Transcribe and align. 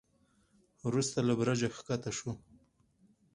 وروسته 0.87 1.17
له 1.27 1.33
برجه 1.39 1.69
کښته 1.73 2.11
شو. 2.17 2.31